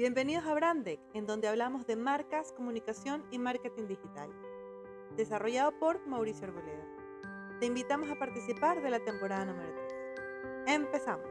[0.00, 4.30] Bienvenidos a Brandec, en donde hablamos de marcas, comunicación y marketing digital.
[5.14, 6.86] Desarrollado por Mauricio Arboleda.
[7.60, 9.70] Te invitamos a participar de la temporada número
[10.64, 10.74] 3.
[10.74, 11.28] Empezamos.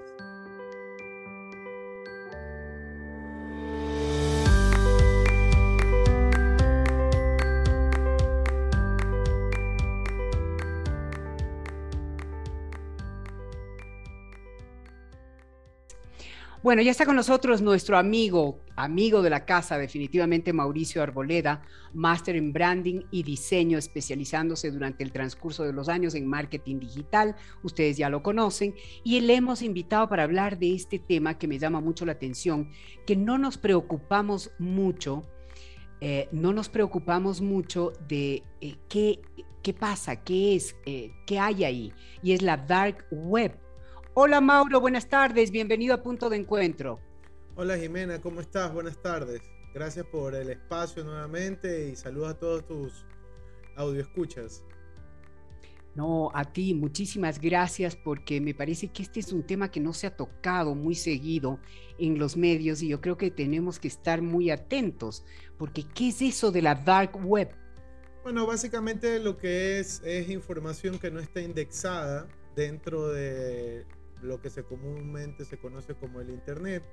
[16.62, 21.62] Bueno, ya está con nosotros nuestro amigo, amigo de la casa, definitivamente Mauricio Arboleda,
[21.94, 27.38] máster en branding y diseño, especializándose durante el transcurso de los años en marketing digital.
[27.64, 28.76] Ustedes ya lo conocen.
[29.06, 32.70] Y le hemos invitado para hablar de este tema que me llama mucho la atención,
[33.08, 35.24] que no nos preocupamos mucho,
[36.02, 39.22] eh, no nos preocupamos mucho de eh, qué,
[39.64, 43.58] qué pasa, qué es, eh, qué hay ahí, y es la dark web
[44.16, 47.00] Hola Mauro, buenas tardes, bienvenido a Punto de Encuentro.
[47.56, 48.74] Hola Jimena, ¿cómo estás?
[48.74, 49.42] Buenas tardes.
[49.74, 53.06] Gracias por el espacio nuevamente y saludos a todos tus
[53.98, 54.64] escuchas.
[55.94, 59.94] No, a ti, muchísimas gracias porque me parece que este es un tema que no
[59.94, 61.60] se ha tocado muy seguido
[62.00, 65.24] en los medios y yo creo que tenemos que estar muy atentos
[65.58, 67.52] porque ¿qué es eso de la dark web?
[68.24, 73.86] Bueno, básicamente lo que es es información que no está indexada dentro de
[74.22, 76.84] lo que se comúnmente se conoce como el Internet.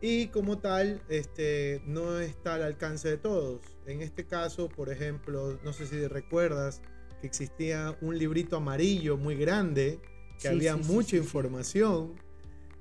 [0.00, 3.62] Y como tal, este, no está al alcance de todos.
[3.86, 6.82] En este caso, por ejemplo, no sé si recuerdas
[7.20, 10.00] que existía un librito amarillo muy grande,
[10.38, 12.14] que había mucha información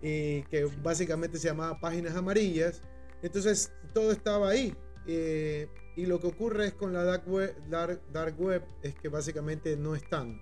[0.02, 2.82] y que básicamente se llamaba Páginas Amarillas.
[3.22, 4.76] Entonces, todo estaba ahí.
[5.08, 9.78] Eh, y lo que ocurre es con la dark web, dark web es que básicamente
[9.78, 10.42] no están.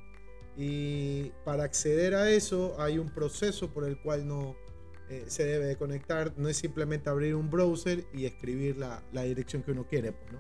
[0.56, 4.56] Y para acceder a eso hay un proceso por el cual no
[5.10, 6.34] eh, se debe de conectar.
[6.38, 10.12] No es simplemente abrir un browser y escribir la, la dirección que uno quiere.
[10.12, 10.40] Pues, ¿no?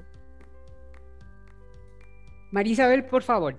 [2.51, 3.57] Marisabel, por favor.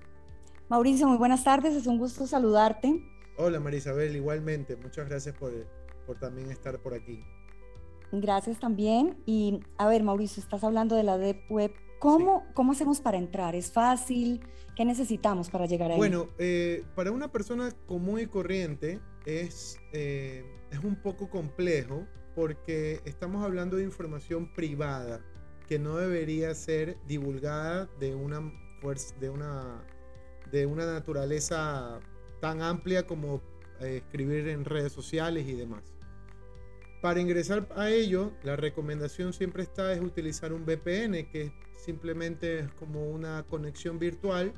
[0.69, 1.75] Mauricio, muy buenas tardes.
[1.75, 3.03] Es un gusto saludarte.
[3.37, 4.77] Hola Marisabel, igualmente.
[4.77, 5.53] Muchas gracias por,
[6.07, 7.25] por también estar por aquí.
[8.13, 9.17] Gracias también.
[9.27, 11.73] Y a ver, Mauricio, estás hablando de la Deep Web
[12.05, 13.55] ¿Cómo, ¿Cómo hacemos para entrar?
[13.55, 14.39] ¿Es fácil?
[14.77, 15.97] ¿Qué necesitamos para llegar ahí?
[15.97, 23.01] Bueno, eh, para una persona común y corriente es, eh, es un poco complejo porque
[23.07, 25.25] estamos hablando de información privada
[25.67, 29.83] que no debería ser divulgada de una fuerza, de una,
[30.53, 32.01] de una naturaleza
[32.43, 33.41] tan amplia como
[33.81, 35.94] eh, escribir en redes sociales y demás.
[37.05, 42.73] Para ingresar a ello, la recomendación siempre está es utilizar un VPN, que simplemente es
[42.73, 44.55] como una conexión virtual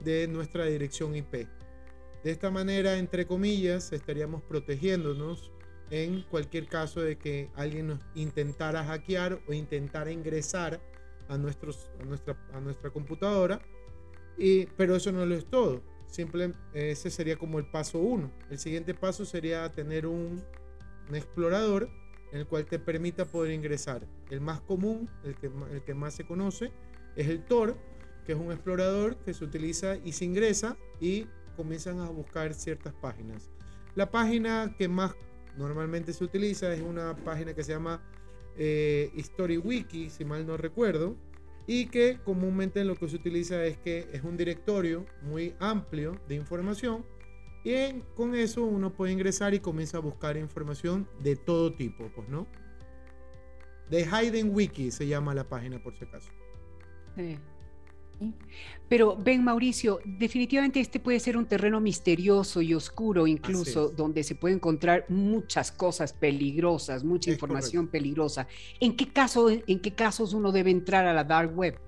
[0.00, 1.48] de nuestra dirección IP.
[2.22, 5.52] De esta manera, entre comillas, estaríamos protegiéndonos
[5.88, 10.82] en cualquier caso de que alguien nos intentara hackear o intentara ingresar
[11.28, 11.90] a, nuestros,
[12.52, 13.62] a, nuestra, computadora.
[14.36, 15.80] Y, pero eso no lo es todo.
[16.08, 18.30] Simple, ese sería como el paso uno.
[18.50, 20.44] El siguiente paso sería tener un
[21.14, 21.88] explorador
[22.32, 24.06] en el cual te permita poder ingresar.
[24.30, 26.72] El más común, el que, el que más se conoce,
[27.14, 27.76] es el Tor,
[28.24, 32.92] que es un explorador que se utiliza y se ingresa y comienzan a buscar ciertas
[32.94, 33.50] páginas.
[33.94, 35.14] La página que más
[35.56, 38.02] normalmente se utiliza es una página que se llama
[38.58, 41.16] eh, HistoryWiki, si mal no recuerdo,
[41.66, 46.36] y que comúnmente lo que se utiliza es que es un directorio muy amplio de
[46.36, 47.04] información
[47.66, 52.28] y con eso uno puede ingresar y comienza a buscar información de todo tipo, pues,
[52.28, 52.46] ¿no?
[53.90, 56.30] De Hayden Wiki se llama la página, por si acaso.
[57.16, 57.36] Sí.
[58.88, 64.36] Pero ven, Mauricio, definitivamente este puede ser un terreno misterioso y oscuro, incluso donde se
[64.36, 68.46] puede encontrar muchas cosas peligrosas, mucha información peligrosa.
[68.78, 71.80] ¿En qué, caso, ¿En qué casos uno debe entrar a la dark web?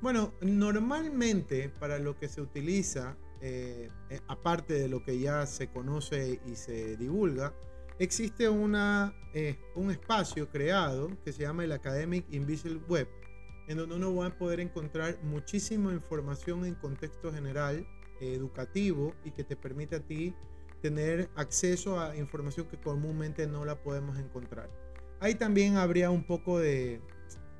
[0.00, 5.68] Bueno, normalmente para lo que se utiliza eh, eh, aparte de lo que ya se
[5.68, 7.54] conoce y se divulga,
[7.98, 13.08] existe una, eh, un espacio creado que se llama el Academic Invisible Web,
[13.68, 17.86] en donde uno va a poder encontrar muchísima información en contexto general,
[18.20, 20.34] educativo, y que te permite a ti
[20.82, 24.70] tener acceso a información que comúnmente no la podemos encontrar.
[25.20, 27.00] Ahí también habría un poco de,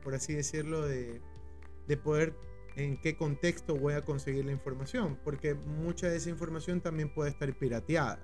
[0.02, 1.20] por así decirlo, de,
[1.86, 2.34] de poder
[2.78, 7.30] en qué contexto voy a conseguir la información, porque mucha de esa información también puede
[7.30, 8.20] estar pirateada.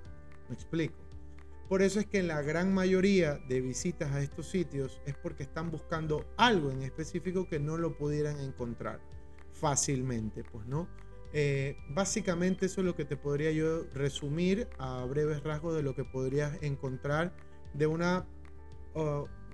[0.49, 0.95] Me explico.
[1.69, 5.71] Por eso es que la gran mayoría de visitas a estos sitios es porque están
[5.71, 9.01] buscando algo en específico que no lo pudieran encontrar
[9.53, 10.89] fácilmente, pues no.
[11.33, 15.97] Eh, básicamente eso es lo que te podría yo resumir a breves rasgos de lo
[15.97, 17.35] que podrías encontrar
[17.73, 18.25] de una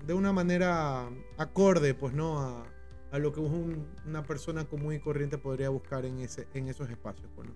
[0.07, 1.09] de una manera
[1.39, 2.39] acorde, pues, ¿no?
[2.41, 2.67] A,
[3.13, 7.29] a lo que una persona común y corriente podría buscar en, ese, en esos espacios,
[7.35, 7.49] pues,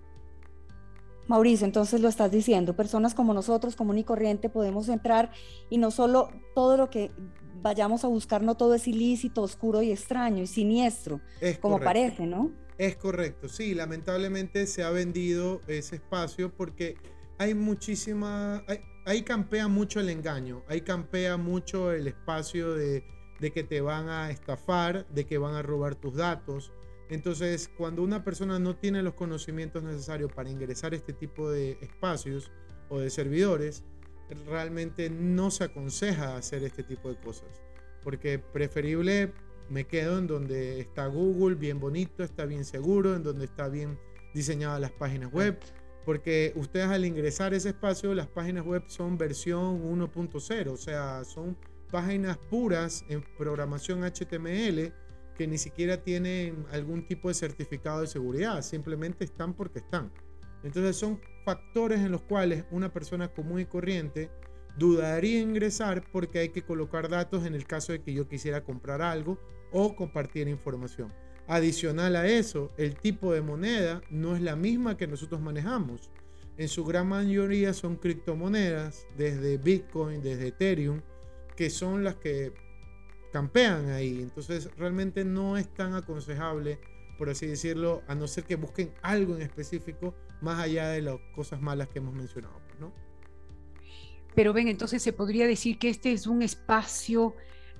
[1.27, 5.31] Mauricio, entonces lo estás diciendo, personas como nosotros, común y corriente, podemos entrar
[5.69, 7.11] y no solo todo lo que
[7.61, 11.19] vayamos a buscar, no todo es ilícito, oscuro y extraño y siniestro,
[11.61, 12.51] como parece, ¿no?
[12.77, 16.95] Es correcto, sí, lamentablemente se ha vendido ese espacio porque
[17.39, 18.63] hay muchísima,
[19.05, 23.03] ahí campea mucho el engaño, ahí campea mucho el espacio de,
[23.39, 26.71] de que te van a estafar, de que van a robar tus datos,
[27.09, 31.77] entonces, cuando una persona no tiene los conocimientos necesarios para ingresar a este tipo de
[31.81, 32.51] espacios
[32.89, 33.83] o de servidores,
[34.47, 37.61] realmente no se aconseja hacer este tipo de cosas.
[38.03, 39.33] Porque preferible
[39.69, 43.99] me quedo en donde está Google, bien bonito, está bien seguro, en donde está bien
[44.33, 45.59] diseñadas las páginas web.
[46.05, 51.23] Porque ustedes al ingresar a ese espacio, las páginas web son versión 1.0, o sea,
[51.23, 51.55] son
[51.85, 54.93] páginas puras en programación HTML
[55.37, 60.11] que ni siquiera tienen algún tipo de certificado de seguridad, simplemente están porque están.
[60.63, 64.31] Entonces son factores en los cuales una persona común y corriente
[64.77, 69.01] dudaría ingresar porque hay que colocar datos en el caso de que yo quisiera comprar
[69.01, 69.37] algo
[69.71, 71.13] o compartir información.
[71.47, 76.09] Adicional a eso, el tipo de moneda no es la misma que nosotros manejamos.
[76.57, 81.01] En su gran mayoría son criptomonedas, desde Bitcoin, desde Ethereum,
[81.55, 82.53] que son las que
[83.31, 84.21] campean ahí.
[84.21, 86.79] Entonces realmente no es tan aconsejable,
[87.17, 91.17] por así decirlo, a no ser que busquen algo en específico más allá de las
[91.35, 92.61] cosas malas que hemos mencionado.
[92.67, 92.93] Pues, ¿no?
[94.35, 97.35] Pero ven, entonces se podría decir que este es un espacio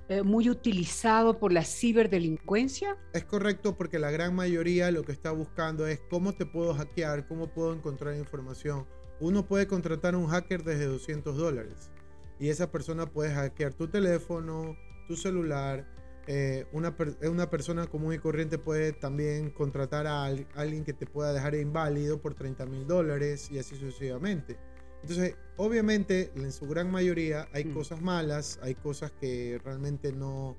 [0.08, 2.96] eh, muy utilizado por la ciberdelincuencia.
[3.12, 7.26] Es correcto porque la gran mayoría lo que está buscando es cómo te puedo hackear,
[7.26, 8.86] cómo puedo encontrar información.
[9.20, 11.90] Uno puede contratar a un hacker desde 200 dólares
[12.38, 14.76] y esa persona puede hackear tu teléfono,
[15.08, 15.86] tu celular.
[16.28, 21.32] Eh, una, una, persona común y corriente puede también contratar a alguien que te pueda
[21.32, 24.58] dejar inválido por 30 mil dólares y así sucesivamente.
[25.02, 27.74] Entonces, obviamente, en su gran mayoría hay mm.
[27.74, 30.56] cosas malas, hay cosas que realmente no,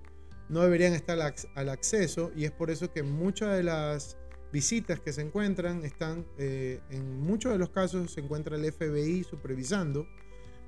[0.47, 1.19] no deberían estar
[1.55, 4.17] al, acceso y es por eso que muchas de las
[4.53, 9.25] visitas que se encuentran están, eh, en muchos de los casos se encuentra el FBI
[9.25, 10.07] supervisando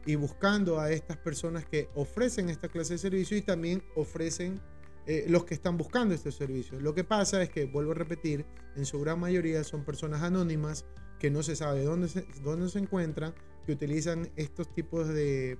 [0.05, 4.59] y buscando a estas personas que ofrecen esta clase de servicio y también ofrecen
[5.05, 6.79] eh, los que están buscando este servicio.
[6.79, 10.85] Lo que pasa es que, vuelvo a repetir, en su gran mayoría son personas anónimas
[11.19, 13.33] que no se sabe dónde se, dónde se encuentran,
[13.65, 15.57] que utilizan estos tipos de,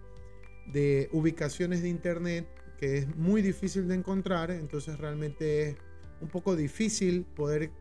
[0.71, 2.47] de ubicaciones de Internet
[2.77, 5.75] que es muy difícil de encontrar, entonces realmente es
[6.21, 7.71] un poco difícil poder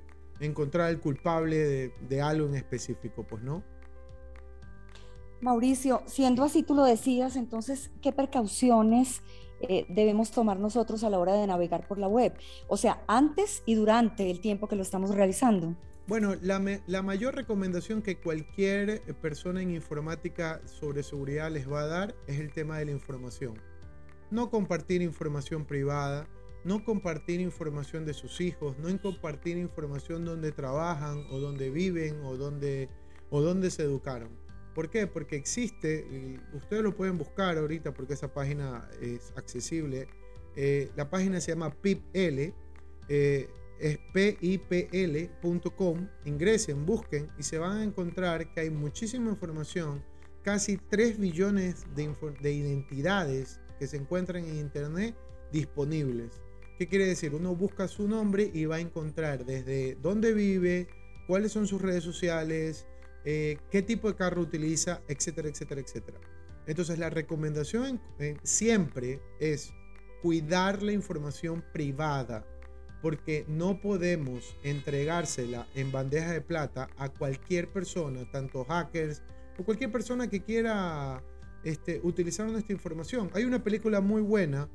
[0.41, 3.63] encontrar el culpable de, de algo en específico, pues no.
[5.41, 9.23] Mauricio, siendo así tú lo decías, entonces, ¿qué precauciones
[9.61, 12.35] eh, debemos tomar nosotros a la hora de navegar por la web?
[12.67, 15.77] O sea, antes y durante el tiempo que lo estamos realizando.
[16.09, 21.83] Bueno, la, la mayor recomendación que cualquier eh, persona en informática sobre seguridad les va
[21.83, 23.61] a dar es el tema de la información.
[24.31, 26.27] No compartir información privada,
[26.65, 32.37] no compartir información de sus hijos, no compartir información donde trabajan o donde viven o
[32.37, 32.89] donde,
[33.31, 34.48] o donde se educaron
[34.79, 35.09] ¿Por qué?
[35.09, 36.07] Porque existe,
[36.53, 40.07] ustedes lo pueden buscar ahorita porque esa página es accesible.
[40.55, 42.55] Eh, la página se llama PIPL,
[43.09, 43.49] eh,
[43.81, 46.09] es pipl.com.
[46.27, 50.05] Ingresen, busquen y se van a encontrar que hay muchísima información,
[50.45, 55.17] casi 3 billones de, de identidades que se encuentran en Internet
[55.51, 56.41] disponibles.
[56.79, 57.35] ¿Qué quiere decir?
[57.35, 60.87] Uno busca su nombre y va a encontrar desde dónde vive,
[61.27, 62.87] cuáles son sus redes sociales,
[63.25, 66.21] eh, qué tipo de carro utiliza, etcétera, etcétera, etcétera.
[66.67, 68.01] Entonces la recomendación
[68.43, 69.73] siempre es
[70.21, 72.45] cuidar la información privada
[73.01, 79.23] porque no podemos entregársela en bandeja de plata a cualquier persona, tanto hackers
[79.57, 81.23] o cualquier persona que quiera
[81.65, 83.31] este, utilizar nuestra información.
[83.35, 84.69] Hay una película muy buena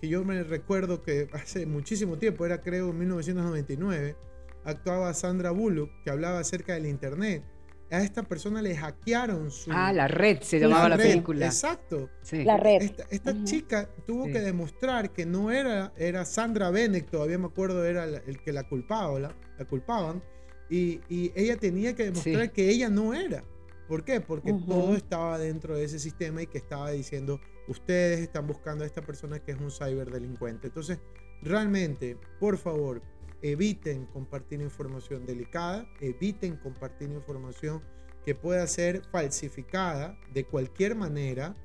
[0.00, 4.16] que yo me recuerdo que hace muchísimo tiempo, era creo en 1999,
[4.64, 7.44] actuaba Sandra Bullock, que hablaba acerca del Internet
[7.90, 9.70] a esta persona le hackearon su...
[9.72, 11.46] Ah, la red se llamaba la, película.
[11.46, 12.10] Exacto.
[12.32, 12.90] La red.
[13.10, 18.04] Esta, chica tuvo que demostrar que no era, era Sandra Bennett, todavía me acuerdo, era
[18.04, 20.22] el que la culpaba, la, la culpaban,
[20.70, 23.42] y, y, ella tenía que demostrar que ella no era.
[23.88, 24.20] ¿Por qué?
[24.20, 28.86] Porque todo estaba dentro de ese sistema y que estaba diciendo, ustedes están buscando a
[28.86, 30.66] esta persona que es un ciberdelincuente.
[30.66, 30.98] Entonces,
[31.40, 33.00] realmente, por favor,
[33.42, 37.82] eviten compartir información delicada, eviten compartir información
[38.24, 41.56] que pueda ser falsificada de cualquier manera.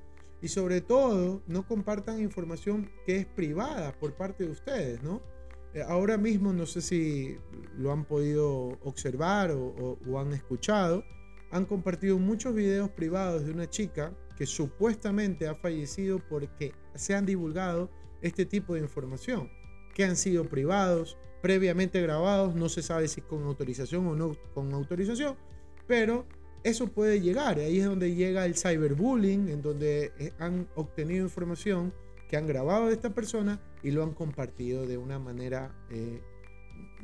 [0.42, 5.22] y sobre todo no compartan información que es privada por parte de ustedes, ¿no?
[5.74, 7.38] Eh, ahora mismo no sé si
[7.78, 11.04] lo han podido observar o, o, han escuchado,
[11.50, 17.26] han compartido muchos videos privados de una chica que supuestamente ha fallecido porque se han
[17.26, 17.90] divulgado
[18.22, 19.50] este tipo de información,
[19.96, 24.74] que han sido privados, previamente grabados, no se sabe si con autorización o no con
[24.74, 25.36] autorización,
[25.86, 26.26] pero
[26.64, 27.60] eso puede llegar.
[27.60, 31.94] Ahí es donde llega el cyberbullying, en donde eh, han obtenido información
[32.30, 36.22] que han grabado de esta persona y lo han compartido de una manera eh,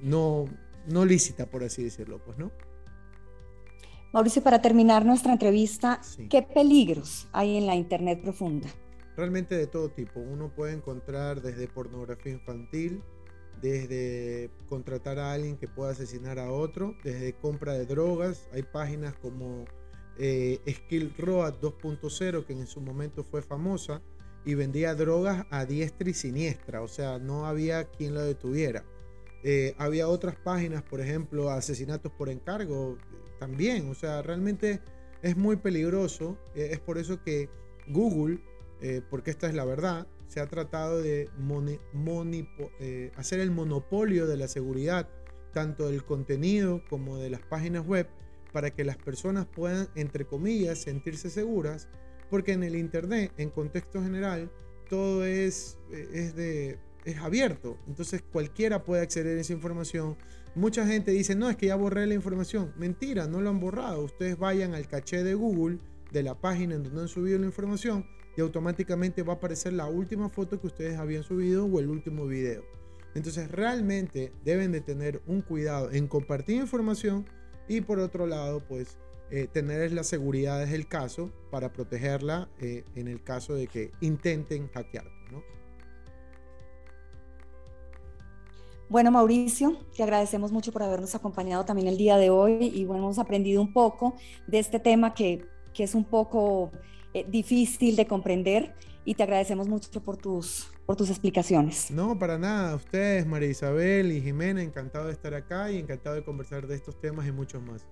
[0.01, 0.45] no,
[0.87, 2.49] no lícita, por así decirlo, pues, ¿no?
[4.13, 8.69] Mauricio, para terminar nuestra entrevista, ¿qué peligros hay en la Internet profunda?
[9.17, 10.21] Realmente de todo tipo.
[10.21, 13.03] Uno puede encontrar desde pornografía infantil,
[13.61, 18.47] desde contratar a alguien que pueda asesinar a otro, desde compra de drogas.
[18.53, 19.65] Hay páginas como
[20.17, 24.01] eh, Skill Road 2.0 que en su momento fue famosa
[24.45, 28.85] y vendía drogas a diestra y siniestra, o sea, no había quien lo detuviera.
[29.43, 32.97] Eh, había otras páginas, por ejemplo, asesinatos por encargo,
[33.39, 34.81] también, o sea, realmente
[35.21, 36.37] es muy peligroso.
[36.55, 37.49] Eh, es por eso que
[37.87, 38.39] Google,
[39.09, 41.27] porque esta es la verdad, se ha tratado de
[42.79, 45.09] eh, hacer el monopolio de la seguridad,
[45.53, 48.07] tanto del contenido como de las páginas web,
[48.53, 51.89] para que las personas puedan, entre comillas, sentirse seguras,
[52.29, 54.51] porque en el Internet, en contexto general,
[54.87, 60.15] todo es, eh, es, de, es abierto, entonces cualquiera puede acceder a esa información.
[60.53, 62.73] Mucha gente dice, no, es que ya borré la información.
[62.75, 64.03] Mentira, no lo han borrado.
[64.03, 65.77] Ustedes vayan al caché de Google,
[66.11, 68.05] de la página en donde han subido la información,
[68.39, 72.25] y automáticamente va a aparecer la última foto que ustedes habían subido o el último
[72.25, 72.63] video.
[73.13, 77.25] Entonces realmente deben de tener un cuidado en compartir información
[77.67, 78.97] y por otro lado pues
[79.29, 84.69] eh, tener las seguridades del caso para protegerla eh, en el caso de que intenten
[84.69, 85.05] hackear.
[88.87, 93.03] Bueno, Mauricio, te agradecemos mucho por habernos acompañado también el día de hoy y bueno,
[93.03, 94.15] hemos aprendido un poco
[94.47, 96.71] de este tema que, que es un poco
[97.13, 98.75] eh, difícil de comprender
[99.05, 101.89] y te agradecemos mucho por tus, por tus explicaciones.
[101.89, 102.75] No, para nada.
[102.75, 106.99] Ustedes, María Isabel y Jimena, encantado de estar acá y encantado de conversar de estos
[106.99, 107.87] temas y muchos más.